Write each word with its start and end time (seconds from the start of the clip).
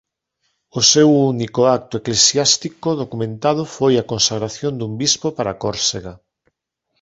O 0.79 0.81
seu 0.91 1.09
único 1.33 1.61
acto 1.77 1.93
eclesiásticos 2.01 2.95
documentado 3.03 3.63
foi 3.75 3.93
a 3.97 4.07
consagración 4.11 4.73
dun 4.75 4.91
bispo 5.01 5.27
para 5.37 5.57
Córsega. 5.63 6.13